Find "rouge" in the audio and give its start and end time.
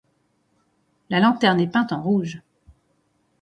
2.01-2.41